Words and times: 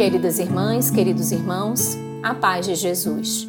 Queridas 0.00 0.38
irmãs, 0.38 0.90
queridos 0.90 1.30
irmãos, 1.30 1.94
a 2.22 2.34
paz 2.34 2.64
de 2.64 2.74
Jesus. 2.74 3.46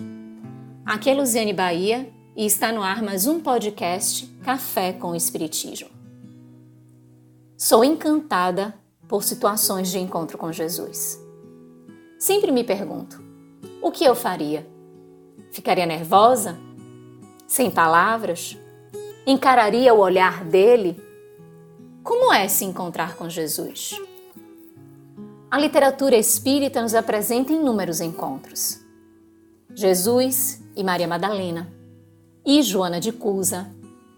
Aqui 0.85 1.09
é 1.09 1.13
Luziane 1.13 1.53
Bahia 1.53 2.11
e 2.35 2.45
está 2.45 2.73
no 2.73 2.83
ar 2.83 3.01
mais 3.01 3.25
um 3.25 3.39
podcast 3.39 4.27
Café 4.43 4.91
com 4.91 5.11
o 5.11 5.15
Espiritismo. 5.15 5.87
Sou 7.57 7.85
encantada 7.85 8.73
por 9.07 9.23
situações 9.23 9.89
de 9.89 9.97
encontro 9.97 10.37
com 10.37 10.51
Jesus. 10.51 11.17
Sempre 12.19 12.51
me 12.51 12.65
pergunto: 12.65 13.23
o 13.81 13.89
que 13.89 14.03
eu 14.03 14.13
faria? 14.13 14.67
Ficaria 15.53 15.85
nervosa? 15.85 16.59
Sem 17.47 17.71
palavras? 17.71 18.57
Encararia 19.25 19.93
o 19.93 19.99
olhar 19.99 20.43
dele? 20.43 21.01
Como 22.03 22.33
é 22.33 22.49
se 22.49 22.65
encontrar 22.65 23.15
com 23.15 23.29
Jesus? 23.29 23.95
A 25.51 25.59
literatura 25.59 26.15
espírita 26.15 26.81
nos 26.81 26.95
apresenta 26.95 27.51
inúmeros 27.51 27.99
encontros. 27.99 28.79
Jesus 29.75 30.63
e 30.77 30.81
Maria 30.81 31.09
Madalena, 31.09 31.69
e 32.45 32.63
Joana 32.63 33.01
de 33.01 33.11
Cusa, 33.11 33.69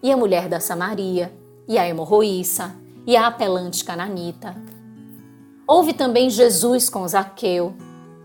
e 0.03 0.11
a 0.11 0.15
mulher 0.15 0.47
da 0.47 0.59
Samaria, 0.59 1.33
e 1.67 1.75
a 1.75 1.89
hemorroíça, 1.89 2.75
e 3.07 3.17
a 3.17 3.25
apelante 3.25 3.83
cananita. 3.83 4.55
Houve 5.65 5.93
também 5.93 6.29
Jesus 6.29 6.87
com 6.87 7.07
Zaqueu, 7.07 7.73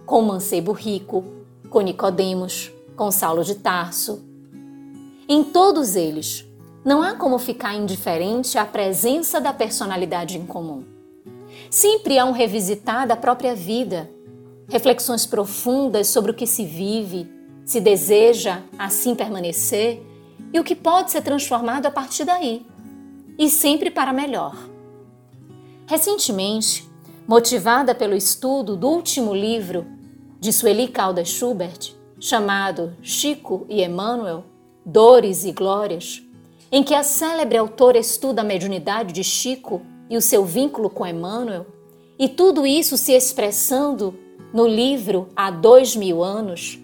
com 0.04 0.20
o 0.20 0.26
mancebo 0.26 0.72
rico, 0.72 1.24
com 1.70 1.80
Nicodemos, 1.80 2.70
com 2.94 3.10
Saulo 3.10 3.42
de 3.42 3.54
Tarso. 3.54 4.22
Em 5.26 5.42
todos 5.42 5.96
eles, 5.96 6.44
não 6.84 7.02
há 7.02 7.14
como 7.14 7.38
ficar 7.38 7.74
indiferente 7.74 8.58
à 8.58 8.66
presença 8.66 9.40
da 9.40 9.54
personalidade 9.54 10.36
em 10.36 10.44
comum. 10.44 10.97
Sempre 11.70 12.18
há 12.18 12.24
um 12.24 12.32
revisitar 12.32 13.06
da 13.06 13.16
própria 13.16 13.54
vida, 13.54 14.10
reflexões 14.68 15.26
profundas 15.26 16.08
sobre 16.08 16.30
o 16.30 16.34
que 16.34 16.46
se 16.46 16.64
vive, 16.64 17.30
se 17.64 17.80
deseja 17.80 18.62
assim 18.78 19.14
permanecer 19.14 20.02
e 20.52 20.58
o 20.58 20.64
que 20.64 20.74
pode 20.74 21.10
ser 21.10 21.22
transformado 21.22 21.86
a 21.86 21.90
partir 21.90 22.24
daí, 22.24 22.64
e 23.38 23.50
sempre 23.50 23.90
para 23.90 24.12
melhor. 24.12 24.56
Recentemente, 25.86 26.88
motivada 27.26 27.94
pelo 27.94 28.14
estudo 28.14 28.74
do 28.74 28.88
último 28.88 29.34
livro 29.34 29.86
de 30.40 30.52
Sueli 30.52 30.88
Caldas 30.88 31.28
Schubert, 31.28 31.94
chamado 32.18 32.96
Chico 33.02 33.66
e 33.68 33.82
Emmanuel, 33.82 34.44
Dores 34.84 35.44
e 35.44 35.52
Glórias, 35.52 36.22
em 36.72 36.82
que 36.82 36.94
a 36.94 37.02
célebre 37.02 37.58
autora 37.58 37.98
estuda 37.98 38.40
a 38.40 38.44
mediunidade 38.44 39.12
de 39.12 39.22
Chico 39.22 39.82
e 40.08 40.16
o 40.16 40.22
seu 40.22 40.44
vínculo 40.44 40.88
com 40.90 41.06
Emmanuel, 41.06 41.66
e 42.18 42.28
tudo 42.28 42.66
isso 42.66 42.96
se 42.96 43.12
expressando 43.12 44.14
no 44.52 44.66
livro 44.66 45.28
Há 45.36 45.50
Dois 45.50 45.94
Mil 45.94 46.22
Anos, 46.22 46.78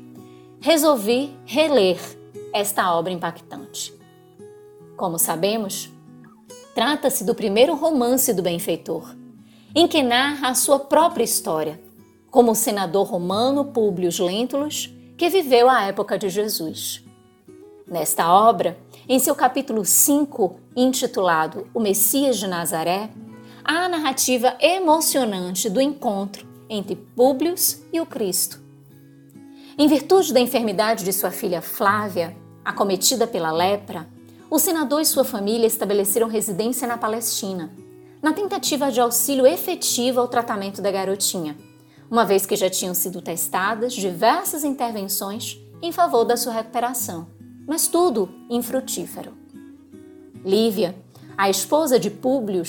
resolvi 0.60 1.36
reler 1.44 1.98
esta 2.52 2.94
obra 2.94 3.12
impactante. 3.12 3.92
Como 4.96 5.18
sabemos, 5.18 5.90
trata-se 6.74 7.24
do 7.24 7.34
primeiro 7.34 7.74
romance 7.74 8.32
do 8.32 8.42
benfeitor, 8.42 9.14
em 9.74 9.88
que 9.88 10.02
narra 10.02 10.48
a 10.48 10.54
sua 10.54 10.78
própria 10.78 11.24
história, 11.24 11.80
como 12.30 12.52
o 12.52 12.54
senador 12.54 13.06
romano 13.06 13.64
Públio 13.66 14.10
Lentulus, 14.24 14.92
que 15.16 15.28
viveu 15.28 15.68
a 15.68 15.82
época 15.82 16.18
de 16.18 16.28
Jesus. 16.28 17.04
Nesta 17.86 18.32
obra, 18.32 18.78
em 19.06 19.18
seu 19.18 19.34
capítulo 19.34 19.84
5, 19.84 20.56
intitulado 20.74 21.66
O 21.74 21.80
Messias 21.80 22.38
de 22.38 22.46
Nazaré, 22.46 23.10
há 23.62 23.84
a 23.84 23.88
narrativa 23.88 24.56
emocionante 24.58 25.68
do 25.68 25.80
encontro 25.80 26.46
entre 26.70 26.96
Públio 26.96 27.54
e 27.92 28.00
o 28.00 28.06
Cristo. 28.06 28.62
Em 29.76 29.86
virtude 29.86 30.32
da 30.32 30.40
enfermidade 30.40 31.04
de 31.04 31.12
sua 31.12 31.30
filha 31.30 31.60
Flávia, 31.60 32.34
acometida 32.64 33.26
pela 33.26 33.52
lepra, 33.52 34.08
o 34.50 34.58
senador 34.58 35.02
e 35.02 35.06
sua 35.06 35.24
família 35.24 35.66
estabeleceram 35.66 36.28
residência 36.28 36.88
na 36.88 36.96
Palestina, 36.96 37.70
na 38.22 38.32
tentativa 38.32 38.90
de 38.90 39.00
auxílio 39.00 39.46
efetivo 39.46 40.20
ao 40.20 40.28
tratamento 40.28 40.80
da 40.80 40.90
garotinha, 40.90 41.58
uma 42.10 42.24
vez 42.24 42.46
que 42.46 42.56
já 42.56 42.70
tinham 42.70 42.94
sido 42.94 43.20
testadas 43.20 43.92
diversas 43.92 44.64
intervenções 44.64 45.60
em 45.82 45.92
favor 45.92 46.24
da 46.24 46.36
sua 46.38 46.54
recuperação 46.54 47.33
mas 47.66 47.88
tudo 47.88 48.28
infrutífero. 48.50 49.32
Lívia, 50.44 50.94
a 51.36 51.48
esposa 51.48 51.98
de 51.98 52.10
Públio, 52.10 52.62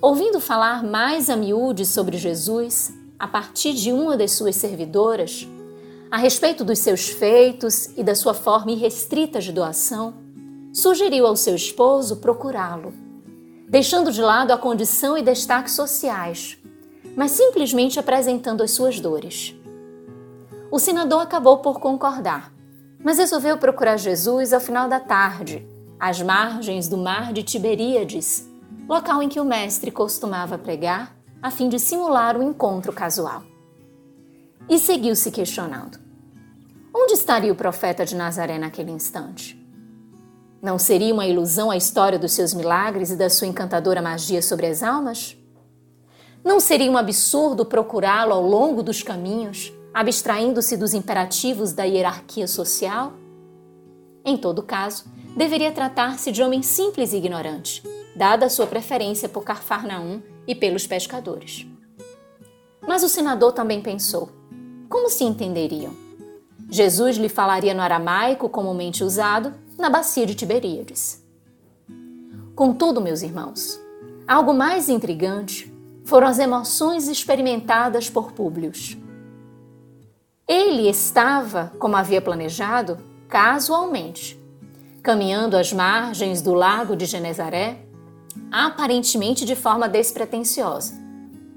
ouvindo 0.00 0.40
falar 0.40 0.84
mais 0.84 1.28
a 1.28 1.36
miúde 1.36 1.84
sobre 1.84 2.16
Jesus 2.16 2.92
a 3.18 3.26
partir 3.26 3.72
de 3.74 3.92
uma 3.92 4.16
das 4.16 4.32
suas 4.32 4.54
servidoras, 4.56 5.46
a 6.10 6.16
respeito 6.16 6.64
dos 6.64 6.78
seus 6.78 7.08
feitos 7.08 7.90
e 7.96 8.02
da 8.02 8.14
sua 8.14 8.32
forma 8.32 8.70
irrestrita 8.70 9.40
de 9.40 9.52
doação, 9.52 10.14
sugeriu 10.72 11.26
ao 11.26 11.36
seu 11.36 11.54
esposo 11.54 12.16
procurá-lo, 12.16 12.94
deixando 13.68 14.12
de 14.12 14.22
lado 14.22 14.52
a 14.52 14.58
condição 14.58 15.18
e 15.18 15.22
destaques 15.22 15.74
sociais, 15.74 16.56
mas 17.16 17.32
simplesmente 17.32 17.98
apresentando 17.98 18.62
as 18.62 18.70
suas 18.70 19.00
dores. 19.00 19.54
O 20.70 20.78
senador 20.78 21.22
acabou 21.22 21.58
por 21.58 21.80
concordar 21.80 22.52
mas 23.02 23.18
resolveu 23.18 23.56
procurar 23.58 23.96
Jesus 23.96 24.52
ao 24.52 24.60
final 24.60 24.88
da 24.88 25.00
tarde, 25.00 25.66
às 25.98 26.20
margens 26.20 26.88
do 26.88 26.96
mar 26.96 27.32
de 27.32 27.42
Tiberíades, 27.42 28.48
local 28.88 29.22
em 29.22 29.28
que 29.28 29.40
o 29.40 29.44
mestre 29.44 29.90
costumava 29.90 30.58
pregar, 30.58 31.16
a 31.42 31.50
fim 31.50 31.68
de 31.68 31.78
simular 31.78 32.36
o 32.36 32.40
um 32.40 32.50
encontro 32.50 32.92
casual. 32.92 33.42
E 34.68 34.78
seguiu-se 34.78 35.30
questionando: 35.30 35.98
onde 36.94 37.14
estaria 37.14 37.52
o 37.52 37.56
profeta 37.56 38.04
de 38.04 38.16
Nazaré 38.16 38.58
naquele 38.58 38.90
instante? 38.90 39.56
Não 40.60 40.78
seria 40.78 41.14
uma 41.14 41.26
ilusão 41.26 41.70
a 41.70 41.76
história 41.76 42.18
dos 42.18 42.32
seus 42.32 42.52
milagres 42.52 43.10
e 43.10 43.16
da 43.16 43.30
sua 43.30 43.46
encantadora 43.46 44.02
magia 44.02 44.42
sobre 44.42 44.66
as 44.66 44.82
almas? 44.82 45.36
Não 46.44 46.58
seria 46.58 46.90
um 46.90 46.96
absurdo 46.96 47.64
procurá-lo 47.64 48.32
ao 48.32 48.42
longo 48.42 48.82
dos 48.82 49.02
caminhos, 49.02 49.72
abstraindo-se 49.98 50.76
dos 50.76 50.94
imperativos 50.94 51.72
da 51.72 51.82
hierarquia 51.82 52.46
social? 52.46 53.14
Em 54.24 54.36
todo 54.36 54.62
caso, 54.62 55.06
deveria 55.36 55.72
tratar-se 55.72 56.30
de 56.30 56.40
homem 56.40 56.62
simples 56.62 57.12
e 57.12 57.16
ignorante, 57.16 57.82
dada 58.14 58.48
sua 58.48 58.68
preferência 58.68 59.28
por 59.28 59.42
Carfarnaum 59.42 60.22
e 60.46 60.54
pelos 60.54 60.86
pescadores. 60.86 61.66
Mas 62.86 63.02
o 63.02 63.08
senador 63.08 63.50
também 63.50 63.82
pensou: 63.82 64.30
como 64.88 65.10
se 65.10 65.24
entenderiam? 65.24 65.92
Jesus 66.70 67.16
lhe 67.16 67.28
falaria 67.28 67.74
no 67.74 67.82
aramaico 67.82 68.48
comumente 68.48 69.02
usado 69.02 69.52
na 69.76 69.90
bacia 69.90 70.24
de 70.24 70.36
Tiberíades. 70.36 71.24
Contudo, 72.54 73.00
meus 73.00 73.22
irmãos, 73.22 73.80
algo 74.28 74.54
mais 74.54 74.88
intrigante 74.88 75.74
foram 76.04 76.28
as 76.28 76.38
emoções 76.38 77.08
experimentadas 77.08 78.08
por 78.08 78.30
Públio. 78.30 78.70
Ele 80.48 80.88
estava, 80.88 81.70
como 81.78 81.94
havia 81.94 82.22
planejado, 82.22 82.96
casualmente, 83.28 84.40
caminhando 85.02 85.58
às 85.58 85.74
margens 85.74 86.40
do 86.40 86.54
lago 86.54 86.96
de 86.96 87.04
Genezaré, 87.04 87.84
aparentemente 88.50 89.44
de 89.44 89.54
forma 89.54 89.90
despretensiosa, 89.90 90.94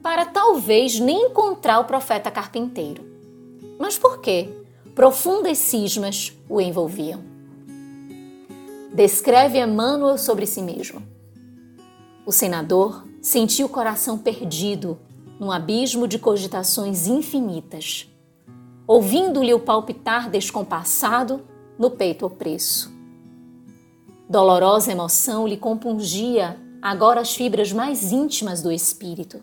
para 0.03 0.25
talvez 0.25 0.99
nem 0.99 1.27
encontrar 1.27 1.79
o 1.79 1.85
profeta 1.85 2.29
carpinteiro. 2.29 3.01
Mas 3.79 3.97
por 3.97 4.19
quê? 4.19 4.49
Profundas 4.93 5.57
cismas 5.57 6.33
o 6.49 6.59
envolviam. 6.59 7.23
Descreve 8.93 9.57
Emmanuel 9.57 10.17
sobre 10.17 10.45
si 10.45 10.61
mesmo. 10.61 11.01
O 12.25 12.31
senador 12.33 13.07
sentiu 13.21 13.67
o 13.67 13.69
coração 13.69 14.17
perdido 14.17 14.99
num 15.39 15.49
abismo 15.49 16.09
de 16.09 16.19
cogitações 16.19 17.07
infinitas 17.07 18.11
ouvindo-lhe 18.91 19.53
o 19.53 19.59
palpitar 19.61 20.29
descompassado 20.29 21.45
no 21.79 21.91
peito 21.91 22.25
opresso. 22.25 22.91
Dolorosa 24.29 24.91
emoção 24.91 25.47
lhe 25.47 25.55
compungia 25.55 26.59
agora 26.81 27.21
as 27.21 27.33
fibras 27.33 27.71
mais 27.71 28.11
íntimas 28.11 28.61
do 28.61 28.69
espírito. 28.69 29.41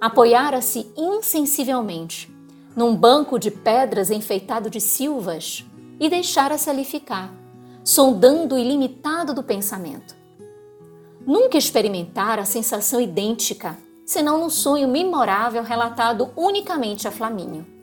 Apoiara-se 0.00 0.92
insensivelmente 0.96 2.32
num 2.76 2.94
banco 2.94 3.36
de 3.36 3.50
pedras 3.50 4.12
enfeitado 4.12 4.70
de 4.70 4.80
silvas 4.80 5.64
e 5.98 6.08
deixara-se 6.08 6.70
ali 6.70 6.84
ficar, 6.84 7.34
sondando 7.82 8.54
o 8.54 8.58
ilimitado 8.58 9.34
do 9.34 9.42
pensamento. 9.42 10.14
Nunca 11.26 11.58
experimentara 11.58 12.42
a 12.42 12.46
sensação 12.46 13.00
idêntica, 13.00 13.76
senão 14.06 14.38
no 14.38 14.50
sonho 14.50 14.86
memorável 14.86 15.64
relatado 15.64 16.30
unicamente 16.36 17.08
a 17.08 17.10
Flamínio. 17.10 17.79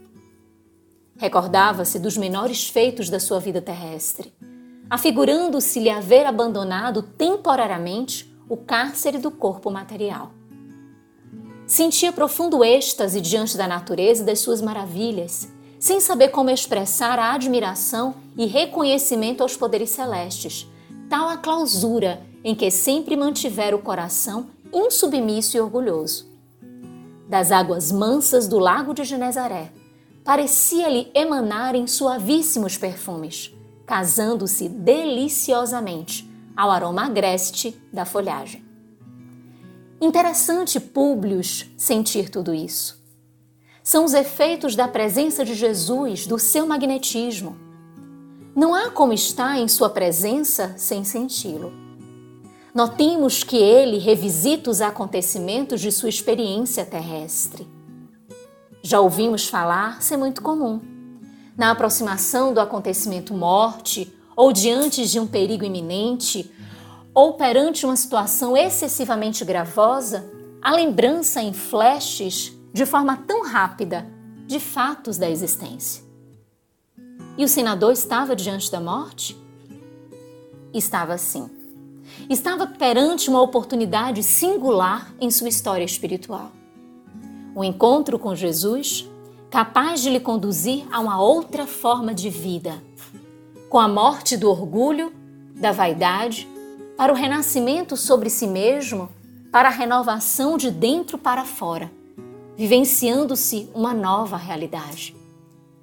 Recordava-se 1.17 1.97
dos 1.97 2.15
menores 2.15 2.69
feitos 2.69 3.09
da 3.09 3.19
sua 3.19 3.39
vida 3.39 3.59
terrestre, 3.61 4.31
afigurando-se-lhe 4.89 5.89
haver 5.89 6.25
abandonado 6.25 7.01
temporariamente 7.01 8.31
o 8.47 8.55
cárcere 8.55 9.17
do 9.17 9.31
corpo 9.31 9.71
material. 9.71 10.31
Sentia 11.65 12.13
profundo 12.13 12.63
êxtase 12.63 13.19
diante 13.19 13.57
da 13.57 13.67
natureza 13.67 14.21
e 14.21 14.25
das 14.25 14.39
suas 14.39 14.61
maravilhas, 14.61 15.49
sem 15.79 15.99
saber 15.99 16.29
como 16.29 16.49
expressar 16.49 17.19
a 17.19 17.33
admiração 17.33 18.15
e 18.37 18.45
reconhecimento 18.45 19.41
aos 19.41 19.57
poderes 19.57 19.89
celestes, 19.89 20.67
tal 21.09 21.27
a 21.27 21.35
clausura 21.35 22.21
em 22.43 22.55
que 22.55 22.71
sempre 22.71 23.17
mantivera 23.17 23.75
o 23.75 23.81
coração 23.81 24.47
insubmisso 24.71 25.57
e 25.57 25.59
orgulhoso. 25.59 26.27
Das 27.27 27.51
águas 27.51 27.91
mansas 27.91 28.47
do 28.47 28.59
lago 28.59 28.93
de 28.93 29.03
Genezaré, 29.03 29.71
parecia-lhe 30.27 31.09
emanarem 31.13 31.87
suavíssimos 31.87 32.77
perfumes, 32.77 33.55
casando-se 33.85 34.67
deliciosamente 34.67 36.29
ao 36.53 36.69
aroma 36.69 37.05
agreste 37.05 37.73
da 37.93 38.03
folhagem. 38.03 38.61
Interessante, 40.01 40.81
Públio, 40.81 41.39
sentir 41.77 42.29
tudo 42.29 42.53
isso. 42.53 43.01
São 43.81 44.03
os 44.03 44.13
efeitos 44.13 44.75
da 44.75 44.85
presença 44.85 45.45
de 45.45 45.55
Jesus, 45.55 46.27
do 46.27 46.37
seu 46.37 46.67
magnetismo. 46.67 47.57
Não 48.53 48.75
há 48.75 48.91
como 48.91 49.13
estar 49.13 49.57
em 49.57 49.69
sua 49.69 49.89
presença 49.89 50.75
sem 50.75 51.05
senti-lo. 51.05 51.71
Notemos 52.75 53.45
que 53.45 53.55
ele 53.55 53.97
revisita 53.97 54.69
os 54.69 54.81
acontecimentos 54.81 55.79
de 55.79 55.89
sua 55.89 56.09
experiência 56.09 56.85
terrestre. 56.85 57.76
Já 58.81 58.99
ouvimos 58.99 59.47
falar 59.47 60.01
ser 60.01 60.17
muito 60.17 60.41
comum. 60.41 60.81
Na 61.57 61.71
aproximação 61.71 62.53
do 62.53 62.59
acontecimento 62.59 63.33
morte, 63.33 64.13
ou 64.35 64.53
diante 64.53 65.05
de 65.07 65.19
um 65.19 65.25
perigo 65.25 65.65
iminente, 65.65 66.51
ou 67.13 67.33
perante 67.33 67.85
uma 67.85 67.95
situação 67.95 68.55
excessivamente 68.55 69.43
gravosa, 69.43 70.31
a 70.61 70.71
lembrança 70.71 71.41
em 71.41 71.51
flashes, 71.51 72.53
de 72.71 72.85
forma 72.85 73.17
tão 73.17 73.43
rápida, 73.43 74.05
de 74.45 74.59
fatos 74.59 75.17
da 75.17 75.29
existência. 75.29 76.03
E 77.37 77.43
o 77.43 77.47
senador 77.47 77.91
estava 77.91 78.35
diante 78.35 78.71
da 78.71 78.79
morte? 78.79 79.35
Estava 80.73 81.17
sim. 81.17 81.49
Estava 82.29 82.67
perante 82.67 83.29
uma 83.29 83.41
oportunidade 83.41 84.21
singular 84.23 85.13
em 85.19 85.31
sua 85.31 85.49
história 85.49 85.83
espiritual. 85.83 86.51
O 87.57 87.63
encontro 87.63 88.19
com 88.19 88.35
Jesus, 88.35 89.09
capaz 89.49 90.03
de 90.03 90.11
lhe 90.11 90.19
conduzir 90.19 90.85
a 90.91 90.99
uma 90.99 91.19
outra 91.19 91.65
forma 91.65 92.13
de 92.13 92.29
vida, 92.29 92.83
com 93.67 93.79
a 93.79 93.87
morte 93.87 94.37
do 94.37 94.47
orgulho, 94.47 95.11
da 95.55 95.71
vaidade 95.71 96.47
para 96.95 97.11
o 97.11 97.15
renascimento 97.15 97.97
sobre 97.97 98.29
si 98.29 98.45
mesmo, 98.45 99.09
para 99.51 99.69
a 99.69 99.71
renovação 99.71 100.55
de 100.55 100.69
dentro 100.69 101.17
para 101.17 101.45
fora, 101.45 101.91
vivenciando-se 102.55 103.67
uma 103.73 103.91
nova 103.91 104.37
realidade. 104.37 105.15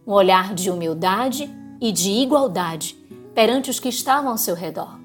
Um 0.06 0.12
olhar 0.12 0.54
de 0.54 0.70
humildade 0.70 1.50
e 1.80 1.90
de 1.90 2.08
igualdade 2.12 2.96
perante 3.34 3.68
os 3.68 3.80
que 3.80 3.88
estavam 3.88 4.30
ao 4.30 4.38
seu 4.38 4.54
redor. 4.54 4.96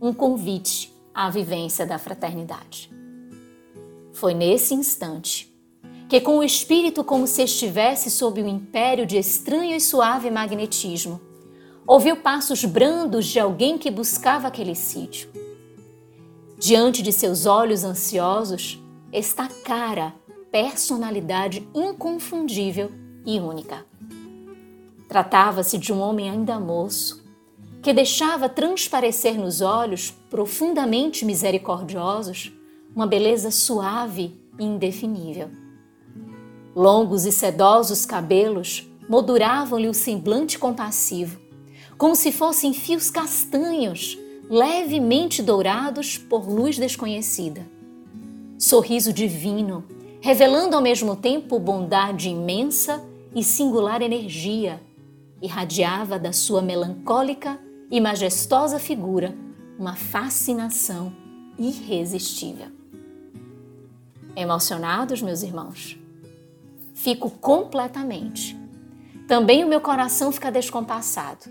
Um 0.00 0.14
convite 0.14 0.90
à 1.12 1.28
vivência 1.28 1.84
da 1.84 1.98
fraternidade. 1.98 2.90
Foi 4.14 4.32
nesse 4.32 4.72
instante 4.72 5.47
que, 6.08 6.20
com 6.20 6.38
o 6.38 6.42
espírito 6.42 7.04
como 7.04 7.26
se 7.26 7.42
estivesse 7.42 8.10
sob 8.10 8.40
o 8.40 8.48
império 8.48 9.04
de 9.04 9.18
estranho 9.18 9.76
e 9.76 9.80
suave 9.80 10.30
magnetismo, 10.30 11.20
ouviu 11.86 12.16
passos 12.16 12.64
brandos 12.64 13.26
de 13.26 13.38
alguém 13.38 13.76
que 13.76 13.90
buscava 13.90 14.48
aquele 14.48 14.74
sítio. 14.74 15.28
Diante 16.58 17.02
de 17.02 17.12
seus 17.12 17.44
olhos 17.44 17.84
ansiosos 17.84 18.82
está 19.12 19.48
cara, 19.64 20.14
personalidade 20.50 21.68
inconfundível 21.74 22.90
e 23.24 23.38
única. 23.38 23.84
Tratava-se 25.08 25.78
de 25.78 25.92
um 25.92 26.00
homem 26.00 26.30
ainda 26.30 26.58
moço, 26.58 27.22
que 27.82 27.92
deixava 27.92 28.48
transparecer 28.48 29.38
nos 29.38 29.60
olhos 29.60 30.10
profundamente 30.28 31.24
misericordiosos 31.24 32.52
uma 32.94 33.06
beleza 33.06 33.50
suave 33.50 34.38
e 34.58 34.64
indefinível. 34.64 35.67
Longos 36.78 37.26
e 37.26 37.32
sedosos 37.32 38.06
cabelos 38.06 38.88
molduravam-lhe 39.08 39.88
o 39.88 39.92
semblante 39.92 40.60
compassivo, 40.60 41.40
como 41.96 42.14
se 42.14 42.30
fossem 42.30 42.72
fios 42.72 43.10
castanhos, 43.10 44.16
levemente 44.48 45.42
dourados 45.42 46.16
por 46.16 46.48
luz 46.48 46.78
desconhecida. 46.78 47.66
Sorriso 48.56 49.12
divino, 49.12 49.84
revelando 50.20 50.76
ao 50.76 50.80
mesmo 50.80 51.16
tempo 51.16 51.58
bondade 51.58 52.28
imensa 52.28 53.04
e 53.34 53.42
singular 53.42 54.00
energia, 54.00 54.80
irradiava 55.42 56.16
da 56.16 56.32
sua 56.32 56.62
melancólica 56.62 57.58
e 57.90 58.00
majestosa 58.00 58.78
figura 58.78 59.34
uma 59.76 59.96
fascinação 59.96 61.12
irresistível. 61.58 62.68
Emocionados, 64.36 65.20
meus 65.20 65.42
irmãos? 65.42 65.98
Fico 66.98 67.30
completamente. 67.30 68.58
Também 69.28 69.62
o 69.62 69.68
meu 69.68 69.80
coração 69.80 70.32
fica 70.32 70.50
descompassado 70.50 71.44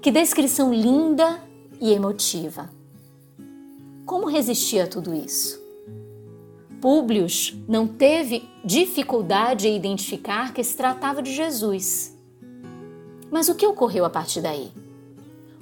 que 0.00 0.10
descrição 0.10 0.72
linda 0.72 1.42
e 1.78 1.92
emotiva. 1.92 2.70
Como 4.06 4.30
resistir 4.30 4.80
a 4.80 4.86
tudo 4.86 5.12
isso? 5.12 5.60
Públio 6.80 7.26
não 7.68 7.86
teve 7.86 8.48
dificuldade 8.64 9.68
em 9.68 9.76
identificar 9.76 10.54
que 10.54 10.64
se 10.64 10.74
tratava 10.74 11.20
de 11.20 11.34
Jesus. 11.34 12.16
Mas 13.30 13.50
o 13.50 13.54
que 13.54 13.66
ocorreu 13.66 14.06
a 14.06 14.10
partir 14.10 14.40
daí? 14.40 14.72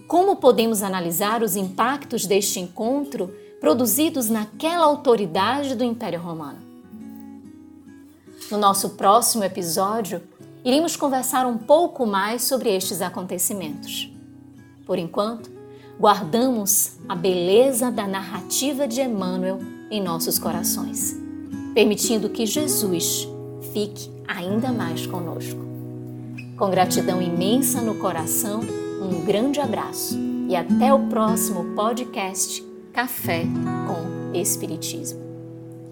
Como 0.07 0.37
podemos 0.37 0.85
analisar 0.85 1.43
os 1.43 1.57
impactos 1.57 2.27
deste 2.27 2.61
encontro 2.61 3.35
produzidos 3.59 4.31
naquela 4.31 4.85
autoridade 4.85 5.75
do 5.75 5.83
Império 5.83 6.21
Romano? 6.21 6.64
No 8.51 8.59
nosso 8.59 8.91
próximo 8.91 9.43
episódio, 9.43 10.23
iremos 10.65 10.97
conversar 10.97 11.47
um 11.47 11.57
pouco 11.57 12.07
mais 12.07 12.43
sobre 12.43 12.75
estes 12.75 13.01
acontecimentos. 13.01 14.13
Por 14.87 14.99
enquanto, 14.99 15.51
guardamos 15.99 16.99
a 17.09 17.15
beleza 17.15 17.91
da 17.91 18.07
narrativa 18.07 18.87
de 18.87 19.01
Emmanuel 19.01 19.59
em 19.91 20.03
nossos 20.03 20.39
corações, 20.39 21.17
permitindo 21.75 22.29
que 22.29 22.45
Jesus 22.45 23.27
fique 23.73 24.11
ainda 24.29 24.71
mais 24.71 25.07
conosco. 25.07 25.61
Com 26.59 26.71
gratidão 26.71 27.23
imensa 27.23 27.81
no 27.81 27.95
coração, 27.97 28.61
um 29.01 29.25
grande 29.25 29.59
abraço 29.59 30.19
e 30.49 30.55
até 30.55 30.93
o 30.93 31.09
próximo 31.09 31.75
podcast 31.75 32.63
Café 32.93 33.45
com 33.87 34.39
Espiritismo. 34.39 35.24